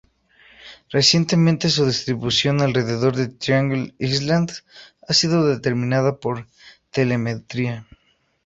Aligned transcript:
Recientemente 0.89 1.69
su 1.69 1.85
distribución 1.85 2.59
alrededor 2.61 3.13
Triangle 3.37 3.93
Island 3.99 4.49
ha 5.07 5.13
sido 5.13 5.45
determinado 5.45 6.19
por 6.19 6.47
telemetría. 6.89 7.85